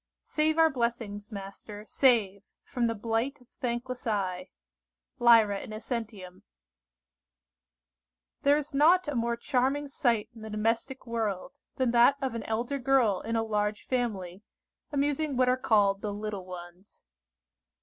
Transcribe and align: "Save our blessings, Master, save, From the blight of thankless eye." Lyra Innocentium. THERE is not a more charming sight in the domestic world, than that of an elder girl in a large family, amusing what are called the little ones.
"Save 0.23 0.57
our 0.57 0.71
blessings, 0.71 1.31
Master, 1.31 1.85
save, 1.85 2.41
From 2.63 2.87
the 2.87 2.95
blight 2.95 3.39
of 3.39 3.47
thankless 3.59 4.07
eye." 4.07 4.49
Lyra 5.19 5.61
Innocentium. 5.61 6.41
THERE 8.41 8.57
is 8.57 8.73
not 8.73 9.07
a 9.07 9.13
more 9.13 9.37
charming 9.37 9.87
sight 9.87 10.29
in 10.33 10.41
the 10.41 10.49
domestic 10.49 11.05
world, 11.05 11.59
than 11.75 11.91
that 11.91 12.15
of 12.19 12.33
an 12.33 12.41
elder 12.45 12.79
girl 12.79 13.21
in 13.21 13.35
a 13.35 13.43
large 13.43 13.85
family, 13.85 14.41
amusing 14.91 15.37
what 15.37 15.49
are 15.49 15.55
called 15.55 16.01
the 16.01 16.11
little 16.11 16.45
ones. 16.47 17.03